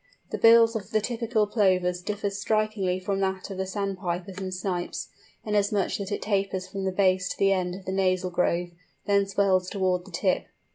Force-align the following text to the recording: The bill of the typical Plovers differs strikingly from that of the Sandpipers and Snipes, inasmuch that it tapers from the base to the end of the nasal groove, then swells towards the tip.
The 0.31 0.39
bill 0.39 0.63
of 0.63 0.89
the 0.89 0.99
typical 0.99 1.45
Plovers 1.45 2.01
differs 2.01 2.39
strikingly 2.39 2.99
from 2.99 3.19
that 3.19 3.51
of 3.51 3.59
the 3.59 3.67
Sandpipers 3.67 4.39
and 4.39 4.51
Snipes, 4.51 5.09
inasmuch 5.45 5.97
that 5.97 6.11
it 6.11 6.23
tapers 6.23 6.67
from 6.67 6.85
the 6.85 6.91
base 6.91 7.29
to 7.29 7.37
the 7.37 7.53
end 7.53 7.75
of 7.75 7.85
the 7.85 7.91
nasal 7.91 8.31
groove, 8.31 8.71
then 9.05 9.27
swells 9.27 9.69
towards 9.69 10.05
the 10.05 10.11
tip. 10.11 10.45